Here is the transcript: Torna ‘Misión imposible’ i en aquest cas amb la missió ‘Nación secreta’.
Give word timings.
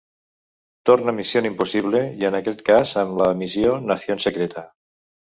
Torna 0.89 1.13
‘Misión 1.17 1.47
imposible’ 1.49 2.01
i 2.21 2.27
en 2.31 2.37
aquest 2.39 2.63
cas 2.71 2.95
amb 3.03 3.21
la 3.21 3.29
missió 3.43 3.75
‘Nación 3.93 4.25
secreta’. 4.25 4.65